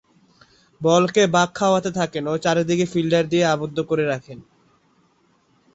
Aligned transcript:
বলকে 0.81 1.21
বাঁক 1.27 1.49
খাওয়াতে 1.55 1.89
থাকেন 1.91 2.23
ও 2.27 2.33
চারদিকে 2.37 2.85
ফিল্ডার 2.85 3.23
দিয়ে 3.29 3.45
আবদ্ধ 3.45 3.77
করে 3.89 4.03
রাখেন। 4.05 4.39